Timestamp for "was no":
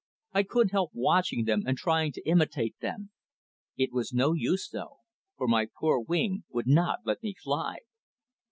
3.93-4.33